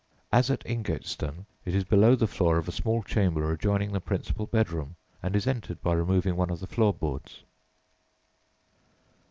As 0.31 0.49
at 0.49 0.65
Ingatestone, 0.65 1.45
it 1.63 1.75
is 1.75 1.83
below 1.83 2.15
the 2.15 2.25
floor 2.25 2.57
of 2.57 2.67
a 2.67 2.71
small 2.71 3.03
chamber 3.03 3.51
adjoining 3.53 3.91
the 3.91 4.01
principal 4.01 4.47
bedroom, 4.47 4.95
and 5.21 5.35
is 5.35 5.45
entered 5.45 5.79
by 5.83 5.93
removing 5.93 6.35
one 6.35 6.49
of 6.49 6.59
the 6.59 6.65
floor 6.65 6.91
boards. 6.91 7.43